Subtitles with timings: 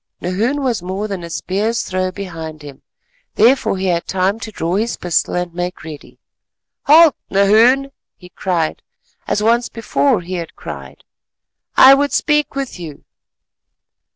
[0.19, 2.81] Nahoon was more than a spear's throw behind him;
[3.35, 6.17] therefore he had time to draw his pistol and make ready.
[6.85, 8.81] "Halt, Nahoon," he cried,
[9.27, 11.03] as once before he had cried;
[11.77, 13.03] "I would speak with you."